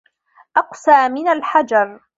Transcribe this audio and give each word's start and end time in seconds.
أقسى 0.57 1.09
من 1.09 1.27
الحجر 1.27 1.99